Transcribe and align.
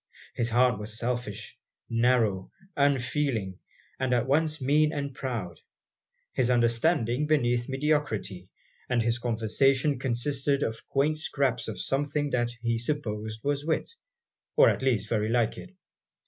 His 0.33 0.49
heart 0.49 0.79
was 0.79 0.97
selfish, 0.97 1.59
narrow, 1.87 2.49
unfeeling, 2.75 3.59
and 3.99 4.15
at 4.15 4.25
once 4.25 4.59
mean 4.59 4.91
and 4.91 5.13
proud; 5.13 5.61
his 6.33 6.49
understanding 6.49 7.27
beneath 7.27 7.69
mediocrity; 7.69 8.49
and 8.89 9.03
his 9.03 9.19
conversation 9.19 9.99
consisted 9.99 10.63
of 10.63 10.87
quaint 10.87 11.19
scraps 11.19 11.67
of 11.67 11.79
something 11.79 12.31
that 12.31 12.49
he 12.63 12.79
supposed 12.79 13.43
was 13.43 13.63
wit, 13.63 13.91
or 14.55 14.69
at 14.71 14.81
least 14.81 15.07
very 15.07 15.29
like 15.29 15.59
it. 15.59 15.71